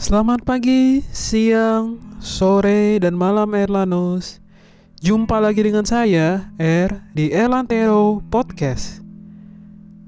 [0.00, 4.40] Selamat pagi, siang, sore, dan malam Erlanus.
[4.96, 9.04] Jumpa lagi dengan saya, Er, di Erlantero Podcast.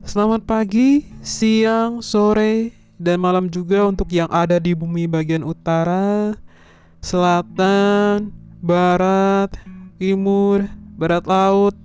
[0.00, 6.40] Selamat pagi, siang, sore, dan malam juga untuk yang ada di bumi bagian utara
[7.04, 8.32] Selatan,
[8.64, 9.52] barat,
[10.00, 11.76] timur, barat laut,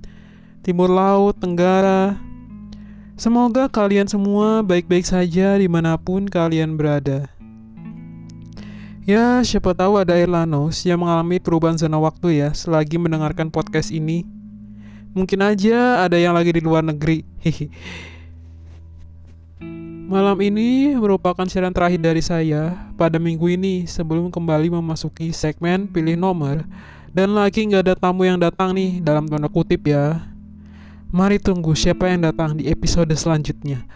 [0.63, 2.15] timur laut, tenggara.
[3.19, 7.36] Semoga kalian semua baik-baik saja di mana pun kalian berada.
[9.07, 14.27] Ya, siapa tahu ada Erlanos yang mengalami perubahan zona waktu ya selagi mendengarkan podcast ini.
[15.15, 17.23] Mungkin aja ada yang lagi di luar negeri.
[20.11, 26.19] Malam ini merupakan siaran terakhir dari saya pada minggu ini sebelum kembali memasuki segmen pilih
[26.19, 26.67] nomor
[27.15, 30.19] dan lagi nggak ada tamu yang datang nih dalam tanda kutip ya.
[31.15, 33.87] Mari tunggu siapa yang datang di episode selanjutnya.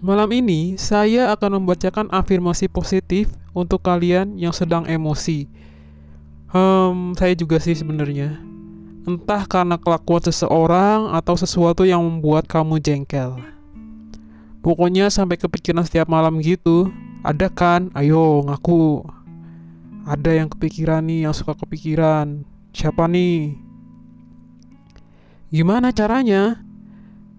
[0.00, 5.44] Malam ini saya akan membacakan afirmasi positif untuk kalian yang sedang emosi.
[6.48, 8.40] Hmm, saya juga sih sebenarnya.
[9.04, 13.36] Entah karena kelakuan seseorang atau sesuatu yang membuat kamu jengkel.
[14.64, 16.88] Pokoknya sampai kepikiran setiap malam gitu.
[17.20, 17.92] Ada kan?
[17.92, 19.04] Ayo ngaku
[20.10, 22.42] ada yang kepikiran nih yang suka kepikiran
[22.74, 23.54] siapa nih
[25.54, 26.62] gimana caranya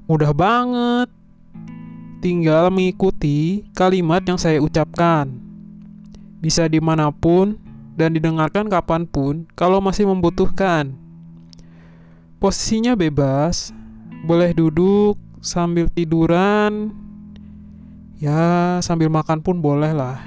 [0.06, 1.12] mudah banget
[2.22, 5.28] tinggal mengikuti kalimat yang saya ucapkan.
[6.38, 7.58] Bisa di mana pun
[7.98, 10.94] dan didengarkan kapan pun kalau masih membutuhkan.
[12.38, 13.74] Posisinya bebas
[14.26, 16.94] boleh duduk sambil tiduran.
[18.22, 20.22] Ya sambil makan pun boleh lah.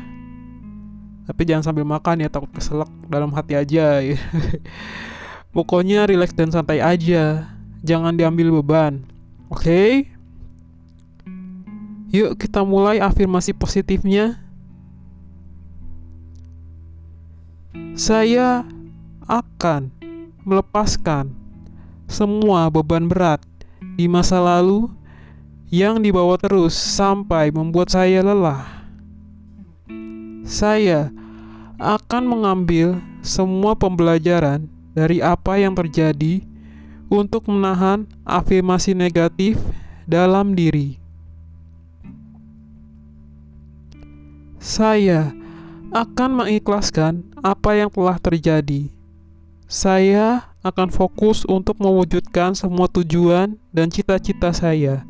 [1.24, 4.02] Tapi jangan sambil makan ya takut keselak dalam hati aja.
[4.02, 4.18] Ya.
[5.56, 7.48] pokoknya relax dan santai aja.
[7.86, 9.14] Jangan diambil beban
[9.54, 9.62] oke?
[9.62, 9.90] okay?
[12.14, 14.39] Yuk kita mulai afirmasi positifnya
[17.98, 18.63] saya
[19.27, 19.91] akan
[20.47, 21.35] melepaskan
[22.07, 23.42] semua beban berat
[23.98, 24.86] di masa lalu
[25.75, 28.63] yang dibawa terus sampai membuat saya lelah
[30.46, 31.11] saya
[31.83, 36.46] akan mengambil semua pembelajaran dari apa yang terjadi
[37.11, 39.58] untuk menahan afirmasi negatif
[40.07, 41.03] dalam diri.
[44.64, 45.29] Saya
[45.92, 48.89] akan mengikhlaskan apa yang telah terjadi.
[49.69, 55.05] Saya akan fokus untuk mewujudkan semua tujuan dan cita-cita saya.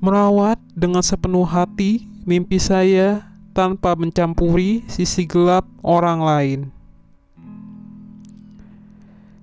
[0.00, 6.60] Merawat dengan sepenuh hati mimpi saya tanpa mencampuri sisi gelap orang lain.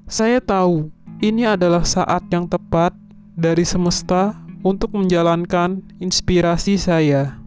[0.09, 0.89] Saya tahu
[1.21, 2.89] ini adalah saat yang tepat
[3.37, 4.33] dari semesta
[4.65, 7.37] untuk menjalankan inspirasi saya.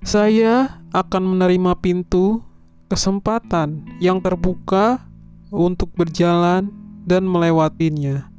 [0.00, 2.40] Saya akan menerima pintu
[2.88, 5.04] kesempatan yang terbuka
[5.52, 6.72] untuk berjalan
[7.04, 8.32] dan melewatinya.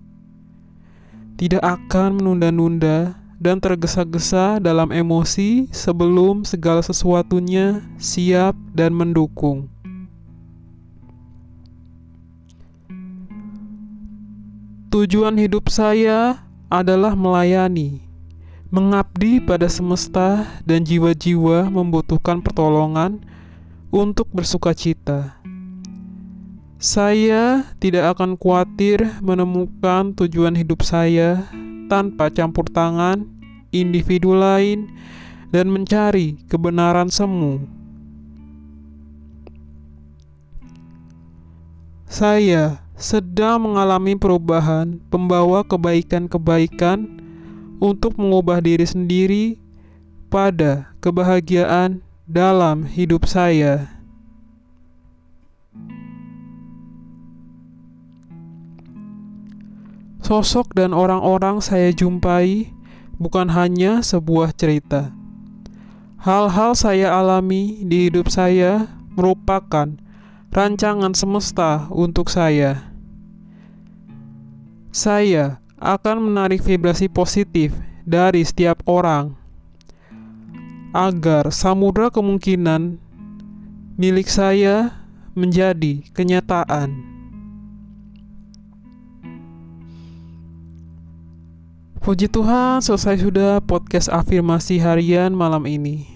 [1.38, 9.70] Tidak akan menunda-nunda dan tergesa-gesa dalam emosi sebelum segala sesuatunya siap dan mendukung.
[14.92, 18.04] Tujuan hidup saya adalah melayani,
[18.72, 23.20] mengabdi pada semesta, dan jiwa-jiwa membutuhkan pertolongan
[23.92, 25.36] untuk bersuka cita.
[26.82, 31.46] Saya tidak akan khawatir menemukan tujuan hidup saya
[31.92, 33.28] tanpa campur tangan
[33.70, 34.90] individu lain
[35.54, 37.62] dan mencari kebenaran semu.
[42.10, 47.21] Saya sedang mengalami perubahan pembawa kebaikan-kebaikan
[47.82, 49.58] untuk mengubah diri sendiri
[50.30, 53.90] pada kebahagiaan dalam hidup saya.
[60.22, 62.72] Sosok dan orang-orang saya jumpai
[63.20, 65.12] bukan hanya sebuah cerita.
[66.22, 69.98] Hal-hal saya alami di hidup saya merupakan
[70.54, 72.94] rancangan semesta untuk saya.
[74.94, 77.74] Saya akan menarik vibrasi positif
[78.06, 79.34] dari setiap orang
[80.94, 83.02] agar samudra kemungkinan
[83.98, 84.94] milik saya
[85.34, 87.10] menjadi kenyataan.
[92.02, 96.10] Puji Tuhan, selesai sudah podcast afirmasi harian malam ini.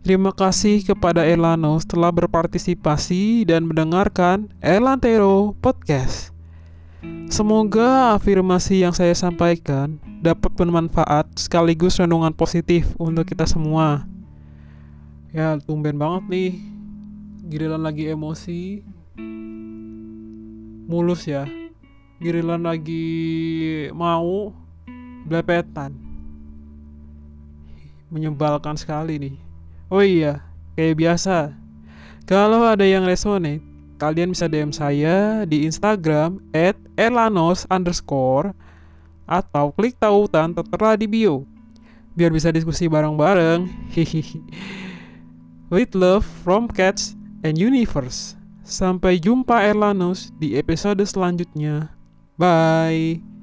[0.00, 6.39] Terima kasih kepada Elano setelah berpartisipasi dan mendengarkan Elantero Podcast.
[7.30, 14.04] Semoga afirmasi yang saya sampaikan dapat bermanfaat sekaligus renungan positif untuk kita semua.
[15.32, 16.52] Ya, tumben banget nih.
[17.46, 18.82] Giliran lagi emosi,
[20.90, 21.46] mulus ya.
[22.18, 23.06] Giliran lagi
[23.94, 24.52] mau,
[25.24, 25.94] blepetan.
[28.10, 29.36] Menyebalkan sekali nih.
[29.86, 30.42] Oh iya,
[30.74, 31.54] kayak biasa.
[32.26, 33.69] Kalau ada yang resonate,
[34.00, 38.56] kalian bisa DM saya di Instagram at elanos underscore
[39.28, 41.44] atau klik tautan tertera di bio
[42.18, 43.68] biar bisa diskusi bareng-bareng.
[45.72, 47.14] With love from Cats
[47.46, 48.34] and Universe.
[48.66, 51.94] Sampai jumpa Erlanos di episode selanjutnya.
[52.34, 53.39] Bye.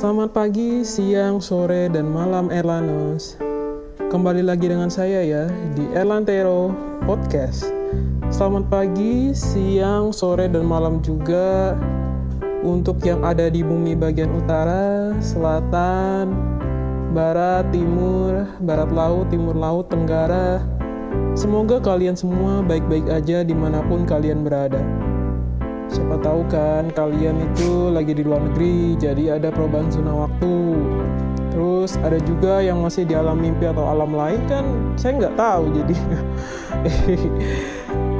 [0.00, 3.36] Selamat pagi, siang, sore, dan malam Erlanos.
[4.08, 5.44] Kembali lagi dengan saya ya
[5.76, 6.72] di Erlantero
[7.04, 7.68] Podcast.
[8.32, 11.76] Selamat pagi, siang, sore, dan malam juga
[12.64, 16.32] untuk yang ada di bumi bagian utara, selatan,
[17.12, 20.64] barat, timur, barat laut, timur laut, tenggara.
[21.36, 24.80] Semoga kalian semua baik-baik aja di mana pun kalian berada.
[25.90, 30.54] Siapa tahu kan kalian itu lagi di luar negeri, jadi ada perubahan zona waktu.
[31.50, 34.62] Terus ada juga yang masih di alam mimpi atau alam lain kan
[34.94, 35.96] saya nggak tahu jadi.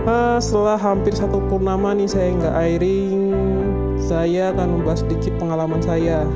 [0.02, 3.20] nah, setelah hampir satu purnama nih saya nggak airing,
[4.02, 6.26] saya akan membahas sedikit pengalaman saya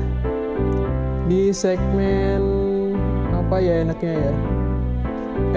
[1.25, 2.41] di segmen
[3.33, 4.33] apa ya enaknya ya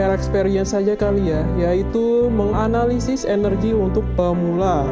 [0.01, 4.89] air experience saja kali ya yaitu menganalisis energi untuk pemula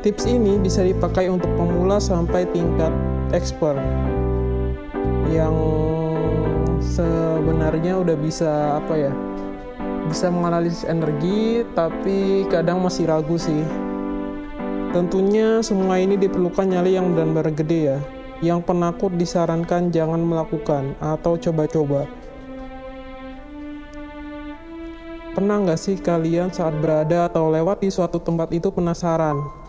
[0.00, 2.88] Tips ini bisa dipakai untuk pemula sampai tingkat
[3.36, 3.76] expert
[5.28, 5.52] yang
[6.80, 9.12] sebenarnya udah bisa apa ya
[10.08, 13.60] bisa menganalisis energi tapi kadang masih ragu sih.
[14.96, 17.98] Tentunya semua ini diperlukan nyali yang benar-benar gede ya.
[18.40, 22.08] Yang penakut disarankan jangan melakukan atau coba-coba.
[25.36, 29.59] Pernah nggak sih kalian saat berada atau lewat di suatu tempat itu penasaran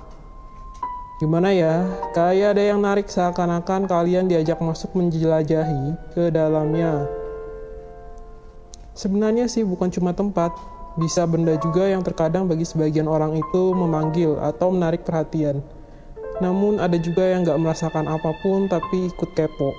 [1.21, 1.85] Gimana ya?
[2.17, 7.05] Kayak ada yang narik seakan-akan kalian diajak masuk menjelajahi ke dalamnya.
[8.97, 10.49] Sebenarnya sih bukan cuma tempat,
[10.97, 15.61] bisa benda juga yang terkadang bagi sebagian orang itu memanggil atau menarik perhatian.
[16.41, 19.77] Namun ada juga yang gak merasakan apa pun tapi ikut kepo.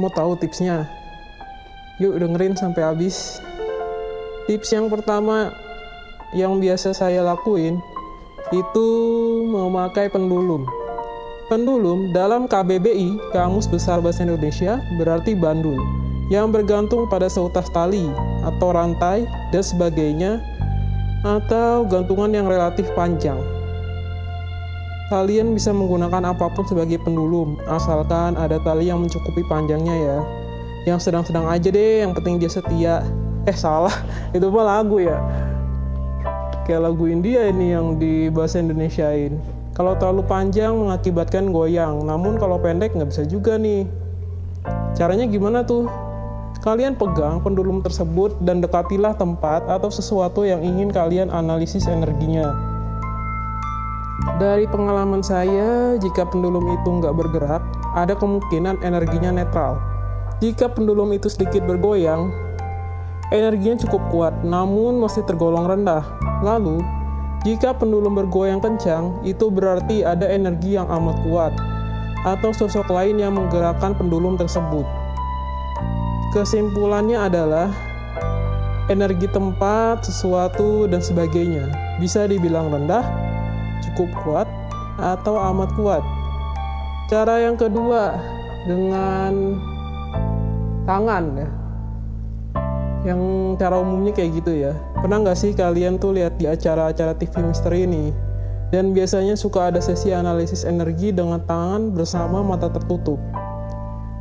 [0.00, 0.88] Mau tahu tipsnya?
[2.00, 3.44] Yuk dengerin sampai habis.
[4.48, 5.52] Tips yang pertama
[6.32, 7.76] yang biasa saya lakuin
[8.54, 8.88] itu
[9.50, 10.66] memakai pendulum.
[11.46, 15.78] Pendulum dalam KBBI, Kamus Besar Bahasa Indonesia, berarti bandul,
[16.30, 18.10] yang bergantung pada seutas tali
[18.42, 20.42] atau rantai dan sebagainya,
[21.22, 23.38] atau gantungan yang relatif panjang.
[25.06, 30.18] Kalian bisa menggunakan apa pun sebagai pendulum, asalkan ada tali yang mencukupi panjangnya ya.
[30.86, 33.06] Yang sedang-sedang aja deh, yang penting dia setia.
[33.46, 33.94] Eh salah,
[34.36, 35.18] itu mah lagu ya
[36.66, 39.38] kayak lagu India ini yang di bahasa Indonesiain.
[39.78, 43.86] Kalau terlalu panjang mengakibatkan goyang namun kalau pendek nggak bisa juga nih.
[44.98, 45.86] Caranya gimana tuh?
[46.66, 52.50] Kalian pegang pendulum tersebut dan dekatilah tempat atau sesuatu yang ingin kalian analisis energinya.
[54.42, 57.62] Dari pengalaman saya, jika pendulum itu nggak bergerak,
[57.94, 59.78] ada kemungkinan energinya netral.
[60.42, 62.34] Jika pendulum itu sedikit bergoyang,
[63.34, 66.02] energinya cukup kuat, namun masih tergolong rendah.
[66.46, 66.78] Lalu,
[67.42, 71.52] jika pendulum bergoyang kencang, itu berarti ada energi yang amat kuat
[72.26, 74.82] atau sosok lain yang menggerakkan pendulum tersebut.
[76.34, 77.70] Kesimpulannya adalah
[78.90, 81.70] energi tempat, sesuatu, dan sebagainya
[82.02, 83.06] bisa dibilang rendah,
[83.82, 84.48] cukup kuat,
[84.98, 86.02] atau amat kuat.
[87.06, 88.18] Cara yang kedua
[88.66, 89.54] dengan
[90.82, 91.65] tangan ya
[93.06, 97.30] yang cara umumnya kayak gitu ya pernah nggak sih kalian tuh lihat di acara-acara TV
[97.46, 98.10] misteri ini
[98.74, 103.22] dan biasanya suka ada sesi analisis energi dengan tangan bersama mata tertutup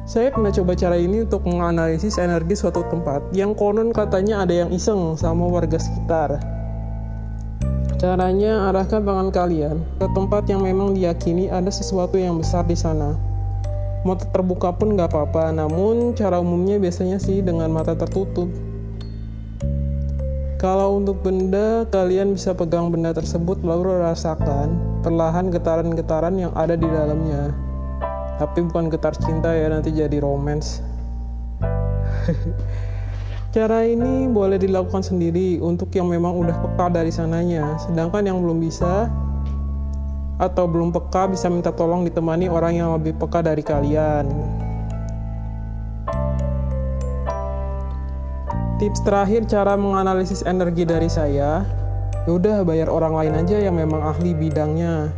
[0.06, 4.70] saya pernah coba cara ini untuk menganalisis energi suatu tempat yang konon katanya ada yang
[4.70, 6.38] iseng sama warga sekitar
[7.96, 13.16] Caranya arahkan tangan kalian ke tempat yang memang diyakini ada sesuatu yang besar di sana.
[14.04, 18.52] Mata terbuka pun nggak apa-apa, namun cara umumnya biasanya sih dengan mata tertutup.
[20.56, 26.88] Kalau untuk benda, kalian bisa pegang benda tersebut lalu rasakan perlahan getaran-getaran yang ada di
[26.88, 27.52] dalamnya.
[28.40, 30.80] Tapi bukan getar cinta ya, nanti jadi romance.
[33.56, 38.64] Cara ini boleh dilakukan sendiri untuk yang memang udah peka dari sananya, sedangkan yang belum
[38.64, 39.12] bisa
[40.40, 44.28] atau belum peka bisa minta tolong ditemani orang yang lebih peka dari kalian.
[48.76, 51.64] Tips terakhir cara menganalisis energi dari saya,
[52.28, 55.16] yaudah bayar orang lain aja yang memang ahli bidangnya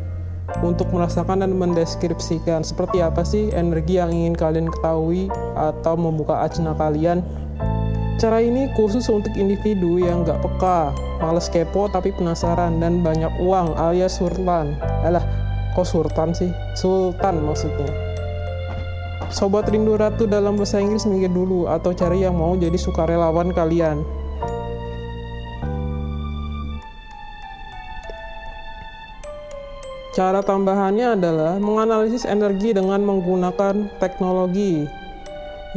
[0.62, 5.26] untuk merasakan dan mendeskripsikan seperti apa sih energi yang ingin kalian ketahui
[5.58, 7.26] atau membuka acna kalian
[8.18, 10.90] Cara ini khusus untuk individu yang gak peka,
[11.22, 14.74] males kepo tapi penasaran, dan banyak uang alias sultan.
[15.06, 15.22] Alah,
[15.78, 16.50] kok sultan sih?
[16.74, 18.07] Sultan maksudnya.
[19.28, 24.00] Sobat Rindu Ratu dalam bahasa Inggris minggir dulu atau cari yang mau jadi sukarelawan kalian.
[30.16, 34.90] Cara tambahannya adalah menganalisis energi dengan menggunakan teknologi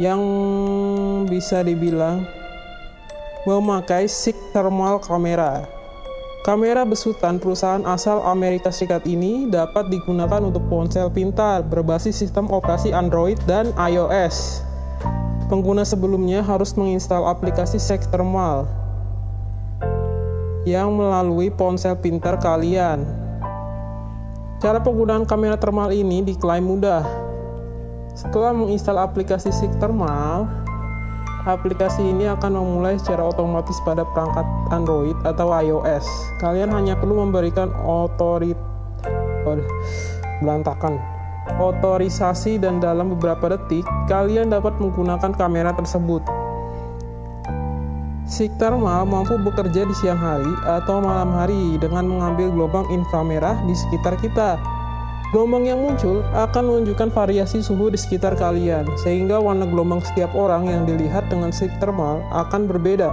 [0.01, 0.17] yang
[1.29, 2.25] bisa dibilang
[3.45, 5.80] memakai SIG thermal kamera.
[6.41, 12.89] Kamera besutan perusahaan asal Amerika Serikat ini dapat digunakan untuk ponsel pintar berbasis sistem operasi
[12.89, 14.65] Android dan iOS.
[15.53, 18.65] Pengguna sebelumnya harus menginstal aplikasi SIG thermal
[20.65, 23.05] yang melalui ponsel pintar kalian.
[24.65, 27.05] Cara penggunaan kamera thermal ini diklaim mudah,
[28.17, 30.49] setelah menginstal aplikasi SIG Thermal,
[31.49, 36.05] aplikasi ini akan memulai secara otomatis pada perangkat Android atau iOS.
[36.41, 38.57] Kalian hanya perlu memberikan otorit
[39.45, 39.57] oh,
[40.45, 41.01] berantakan
[41.57, 46.21] otorisasi dan dalam beberapa detik kalian dapat menggunakan kamera tersebut.
[48.31, 53.75] SIG Thermal mampu bekerja di siang hari atau malam hari dengan mengambil gelombang inframerah di
[53.75, 54.55] sekitar kita
[55.31, 60.67] Gelombang yang muncul akan menunjukkan variasi suhu di sekitar kalian, sehingga warna gelombang setiap orang
[60.67, 63.07] yang dilihat dengan sig thermal akan berbeda.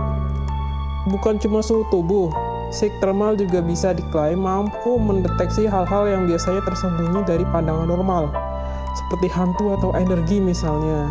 [1.14, 2.26] Bukan cuma suhu tubuh,
[2.74, 8.34] sig thermal juga bisa diklaim mampu mendeteksi hal-hal yang biasanya tersembunyi dari pandangan normal,
[8.98, 11.06] seperti hantu atau energi misalnya.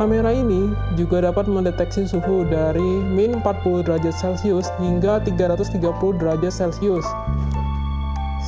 [0.00, 5.84] Kamera ini juga dapat mendeteksi suhu dari min 40 derajat Celcius hingga 330
[6.16, 7.04] derajat Celcius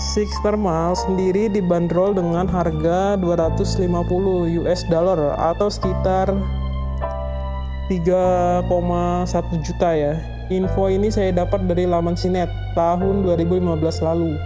[0.01, 3.85] Six Thermal sendiri dibanderol dengan harga 250
[4.65, 6.33] US dollar atau sekitar
[7.93, 8.65] 3,1
[9.61, 10.17] juta ya.
[10.49, 14.41] Info ini saya dapat dari laman Sinet tahun 2015 lalu.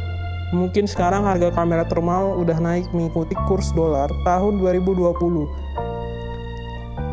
[0.51, 5.47] Mungkin sekarang harga kamera thermal udah naik mengikuti kurs dolar tahun 2020.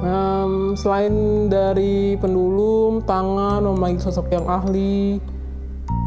[0.01, 5.21] Um, selain dari pendulum, tangan, memanggil sosok yang ahli,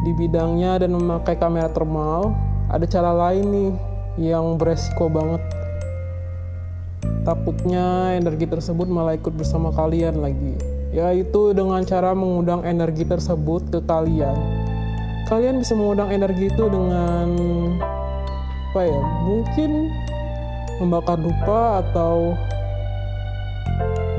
[0.04, 2.36] di bidangnya dan memakai kamera thermal,
[2.68, 3.72] ada cara lain nih
[4.20, 5.40] yang beresiko banget.
[7.24, 10.60] Takutnya energi tersebut malah ikut bersama kalian lagi,
[10.92, 14.36] yaitu dengan cara mengundang energi tersebut ke kalian.
[15.24, 17.32] Kalian bisa mengundang energi itu dengan
[18.76, 19.00] apa ya?
[19.24, 19.88] Mungkin
[20.84, 22.36] membakar dupa atau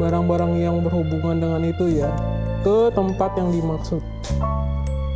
[0.02, 2.10] barang-barang yang berhubungan dengan itu ya
[2.66, 4.02] ke tempat yang dimaksud.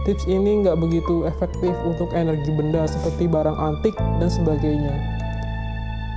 [0.08, 4.96] Tips ini nggak begitu efektif untuk energi benda seperti barang antik dan sebagainya.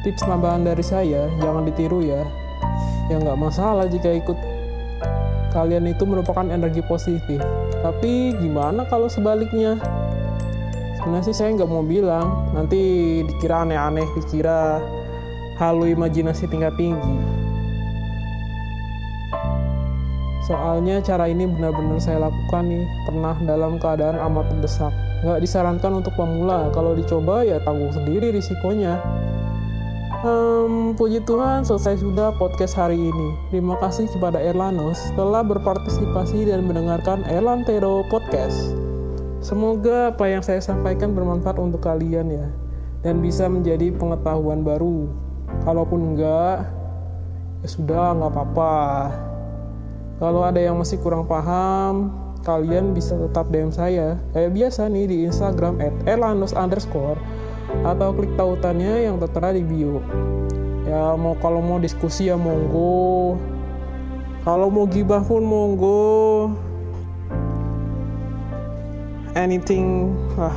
[0.06, 2.22] Tips tambahan dari saya, jangan ditiru ya.
[3.10, 4.38] Ya nggak masalah jika ikut
[5.50, 7.42] kalian itu merupakan energi positif.
[7.82, 9.76] Tapi gimana kalau sebaliknya?
[11.02, 12.78] Sebenarnya sih saya nggak mau bilang, nanti
[13.26, 14.78] dikira aneh-aneh, dikira
[15.58, 17.41] halu imajinasi tingkat tinggi.
[20.42, 24.90] Soalnya cara ini benar-benar saya lakukan nih, pernah dalam keadaan amat terdesak.
[25.22, 28.98] Nggak disarankan untuk pemula, kalau dicoba ya tanggung sendiri risikonya.
[30.22, 33.28] Um, puji Tuhan, selesai sudah podcast hari ini.
[33.54, 38.74] Terima kasih kepada Erlanos telah berpartisipasi dan mendengarkan Erlantero Podcast.
[39.42, 42.46] Semoga apa yang saya sampaikan bermanfaat untuk kalian ya,
[43.06, 45.10] dan bisa menjadi pengetahuan baru.
[45.66, 46.70] Kalaupun enggak,
[47.62, 48.74] ya sudah, nggak apa-apa.
[50.22, 52.14] Kalau ada yang masih kurang paham,
[52.46, 54.22] kalian bisa tetap DM saya.
[54.30, 57.18] Kayak biasa nih di Instagram at @elanus underscore
[57.82, 59.98] atau klik tautannya yang tertera di bio.
[60.86, 63.34] Ya mau kalau mau diskusi ya monggo.
[64.46, 66.54] Kalau mau gibah pun monggo.
[69.34, 70.54] Anything lah.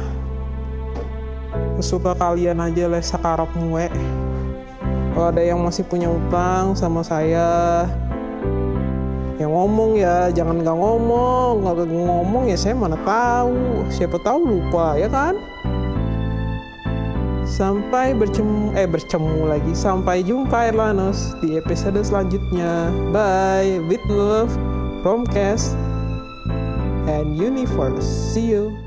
[1.82, 3.90] Suka kalian aja lah sakarap muwe.
[5.18, 7.90] Kalau ada yang masih punya utang sama saya,
[9.36, 11.68] yang ngomong ya jangan nggak ngomong.
[11.68, 13.84] Nggak ngomong ya saya mana tahu.
[13.92, 15.36] Siapa tahu lupa ya kan?
[17.46, 19.72] Sampai bercemu eh bercemu lagi.
[19.76, 22.90] Sampai jumpa Erlanos di episode selanjutnya.
[23.12, 24.52] Bye with love
[25.04, 25.76] Chromecast
[27.06, 28.08] and Universe.
[28.08, 28.85] See you.